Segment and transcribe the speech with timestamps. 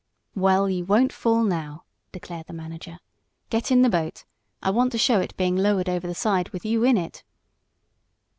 [0.33, 2.97] "Well, you won't fall now," declared the manager.
[3.51, 4.25] "Get in the boat.
[4.59, 7.23] I want to show it being lowered over the side with you in it."